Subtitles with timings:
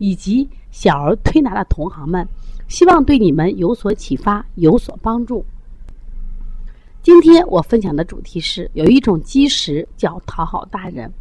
[0.00, 2.26] 以及小儿推拿的同行们，
[2.68, 5.44] 希望对你们有所启发、有所帮助。
[7.02, 11.12] 今天我分享的主题是有一种积食叫讨好大人。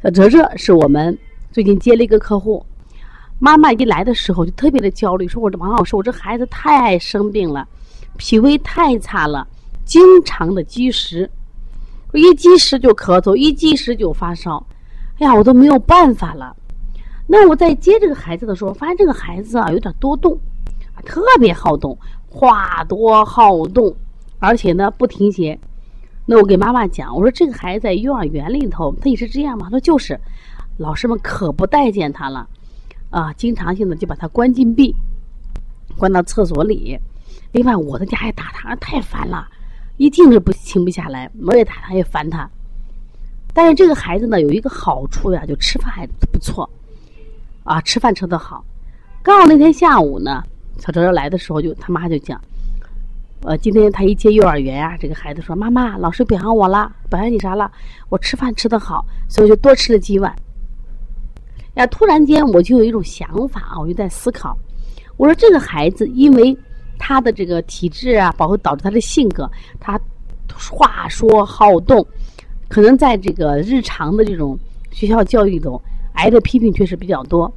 [0.00, 1.16] 小哲哲是我们
[1.50, 2.64] 最近接了一个客户，
[3.40, 7.66] 妈妈一来的时候就特别的焦虑，说我这王老师，我这孩子太爱生病了。
[8.16, 9.44] 脾胃太差了，
[9.84, 11.28] 经常的积食，
[12.12, 14.64] 一积食就咳嗽，一积食就发烧，
[15.18, 16.54] 哎呀，我都没有办法了。
[17.30, 20.36] 那我在接这个孩子的时候，发现这个孩子啊有点多动，
[21.04, 23.94] 特别好动，话多好动，
[24.38, 25.56] 而且呢不停歇。
[26.24, 29.64] 那我给妈妈讲，我说这个孩子在幼儿园里头，他也是这样吗？
[29.64, 30.18] 他说就是，
[30.78, 32.48] 老师们可不待见他了，
[33.10, 34.94] 啊，经常性的就把他关禁闭，
[35.98, 36.98] 关到厕所里。
[37.52, 39.46] 另外，我的家也打他，太烦了，
[39.98, 41.30] 一定是不停不下来。
[41.46, 42.48] 我也打他，也烦他。
[43.52, 46.68] 但是这个孩子呢，有一个好处呀，就吃饭还不错，
[47.68, 48.64] 啊，吃饭吃得好。
[49.22, 50.42] 刚好那天下午呢，
[50.78, 52.40] 小哲哲来的时候，就他妈就讲，
[53.42, 57.70] 呃，今天他一接幼儿园呀，这个孩子说：“妈妈，老师表扬我了，表扬你啥了？
[58.08, 60.34] 我吃饭吃得好，所以就多吃了几碗。”
[61.76, 64.56] 呀，突然间我就有一种想法啊，我就在思考，
[65.16, 66.56] 我说这个孩子因为。
[67.00, 69.96] 他的这个体质啊，包括导致他的性格，他
[70.52, 72.04] 话说好动，
[72.66, 74.58] 可能在这个日常的这种
[74.90, 75.80] 学校教育中
[76.18, 77.50] 挨的批评确实比较多。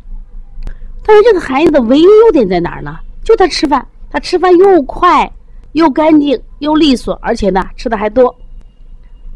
[1.03, 2.97] 但是这个孩子的唯一优点在哪儿呢？
[3.23, 5.31] 就他吃饭，他吃饭又快
[5.73, 8.33] 又干净又利索，而且呢吃的还多。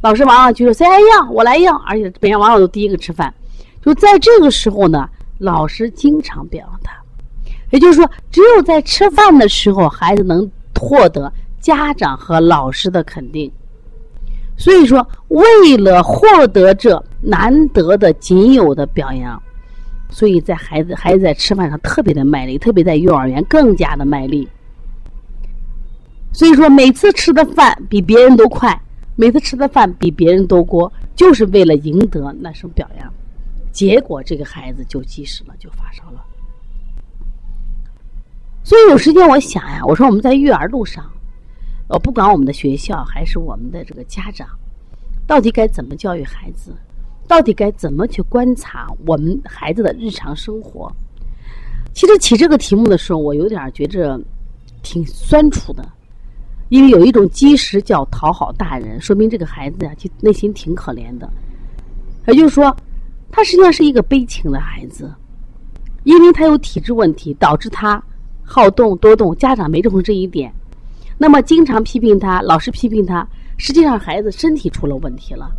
[0.01, 3.33] 老师往往就说谁来要我来要，而且别人往往都第一个吃饭。
[3.83, 5.09] 就在这个时候呢，
[5.39, 6.93] 老师经常表扬他。
[7.71, 10.49] 也就是说，只有在吃饭的时候，孩子能
[10.79, 13.51] 获得家长和老师的肯定。
[14.57, 19.41] 所以说，为了获得这难得的、仅有的表扬，
[20.09, 24.47] 所以在孩子孩子在吃饭上特别的卖力，特别在幼儿园更加的卖力。
[26.31, 28.79] 所以说，每次吃的饭比别人都快，
[29.15, 33.13] 每次吃的饭比别人都多，就是为了赢得那声表扬。
[33.71, 36.23] 结果，这个孩子就积食了，就发烧了。
[38.63, 41.03] 所以有时间我想呀，我说我们在育儿路上，
[41.87, 44.47] 呃，不管我们的学校还是我们的这个家长，
[45.25, 46.75] 到底该怎么教育孩子？
[47.27, 50.91] 到底该怎么去观察我们孩子的日常生活？
[51.93, 54.19] 其实起这个题目的时候，我有点觉着
[54.83, 55.87] 挺酸楚的，
[56.69, 61.29] 因为有一种基石叫讨好大人，说明这个孩子呀，其内心挺可怜的。
[62.27, 62.75] 也就是说，
[63.31, 65.13] 他实际上是一个悲情的孩子，
[66.03, 68.01] 因为他有体质问题，导致他。
[68.47, 70.53] 好动多动，家长没重视这一点，
[71.17, 75.49] 那么经常批评他，老师批评他，实际上孩子身体出了问题了。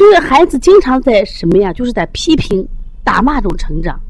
[0.00, 1.74] 就是孩子经常在什么呀？
[1.74, 2.66] 就是在批评、
[3.04, 4.00] 打骂中成长。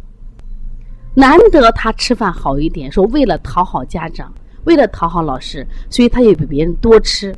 [1.16, 4.32] 难得他吃饭好一点，说为了讨好家长，
[4.66, 7.34] 为了讨好老师，所以他也比别人多吃，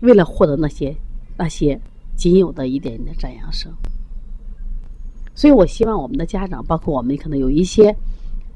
[0.00, 0.96] 为了获得那些
[1.36, 1.78] 那些
[2.16, 3.70] 仅有的一点点的赞扬声。
[5.34, 7.94] 所以我希望我们的家长，包括我们，可能有一些。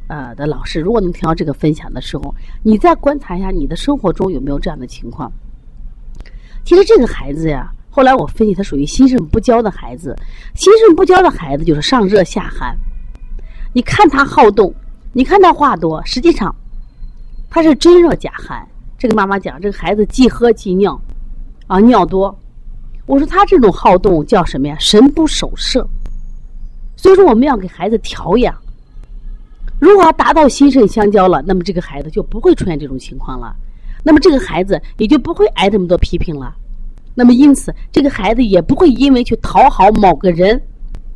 [0.07, 5.31] 呃，的老师，如果能听到这个分享的时候，你再观察一下你的生活中有没有这样的情况。
[6.65, 10.17] 其实这个孩子呀，后来我分析他属于心肾不交的孩子。
[10.55, 12.77] 心肾不交的孩子就是上热下寒。
[13.73, 14.73] 你看他好动，
[15.13, 16.55] 你看他话多，实际上
[17.51, 18.67] 他是真热假寒。
[18.99, 21.01] 这个妈妈讲，这个孩子既喝既尿，
[21.67, 22.37] 啊，尿多。
[23.07, 24.77] 我说他这种好动叫什么呀？
[24.79, 25.87] 神不守舍。
[26.97, 28.55] 所以说我们要给孩子调养。
[29.79, 33.55] 如果达到心肾相交了，那么这个孩子就不会出现这种情况了，
[34.03, 36.53] 那么这个孩子也就不会挨这么多批评了，
[37.19, 40.63] 那么因此这个孩子也不会因为去讨好某个人、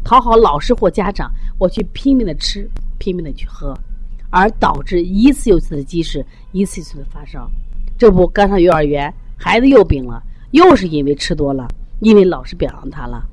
[0.02, 2.68] 讨好老师或家长，我去拼命的吃、
[2.98, 3.72] 拼命的去喝，
[4.28, 7.48] 而导致一次又一次的积食，一次一次的发烧。
[7.96, 10.20] 这不刚上幼儿园，孩子又病了，
[10.50, 11.68] 又是因为吃多了，
[12.00, 13.24] 因为老师表扬他了。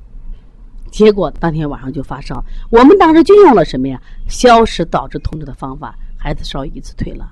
[0.92, 2.40] 结果当天晚上就发烧，
[2.70, 4.00] 我们当时就用了什么呀？
[4.28, 7.28] 消食导致痛症的方法，孩子烧一次退了。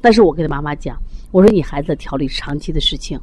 [0.00, 0.96] 但是我跟他妈妈讲，
[1.30, 3.20] 我说你孩子调理长期的事情，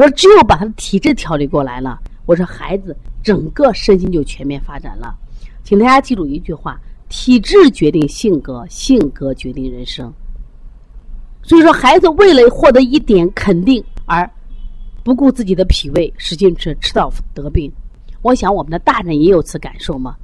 [0.00, 5.14] 我说只有把他的体质调理过来了，我说孩子整个身心就全面发展了。
[5.62, 6.80] 请大家记住一句话：
[7.10, 10.10] 体质决定性格，性格决定人生。
[11.42, 14.28] 所以说，孩子为了获得一点肯定而
[15.04, 17.70] 不顾自己的脾胃，使劲吃，吃到得病。
[18.22, 20.16] 我想，我们的大人也有此感受嘛，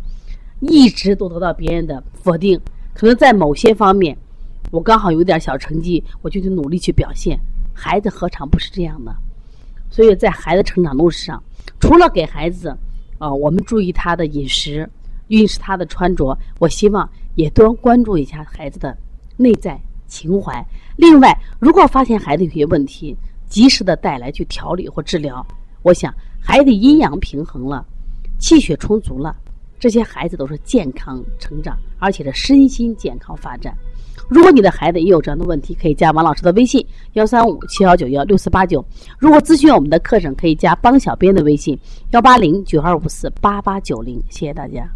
[0.61, 2.59] 一直都得到别人的否定，
[2.95, 4.17] 可能在某些方面，
[4.71, 7.39] 我刚好有点小成绩，我就去努力去表现。
[7.75, 9.15] 孩子何尝不是这样呢？
[9.91, 11.43] 所以在孩子成长路上，
[11.81, 12.77] 除了给孩子
[13.19, 14.89] 啊，我们注意他的饮食。
[15.29, 18.97] 运势他的穿着，我希望也多关注一下孩子的
[19.37, 20.65] 内在情怀。
[20.97, 23.17] 另外，如果发现孩子有些问题，
[23.49, 25.45] 及时的带来去调理或治疗。
[25.83, 27.85] 我想，孩子阴阳平衡了，
[28.39, 29.35] 气血充足了，
[29.79, 33.77] 这些孩子都是健康成长，而且是身心健康发展。
[34.29, 38.85] 如果你的孩子也有这样的问题，可以加王老师的微信：幺三五七幺九幺六四八九。
[39.19, 41.79] 如果咨询我们的课程，可以加帮小编的微信：
[42.11, 44.21] 幺八零九二五四八八九零。
[44.29, 44.91] 谢谢大家。